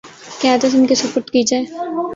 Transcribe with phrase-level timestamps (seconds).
[0.41, 1.65] قیادت ان کے سپرد کی جائے